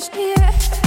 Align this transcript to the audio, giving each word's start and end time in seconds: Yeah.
Yeah. 0.00 0.77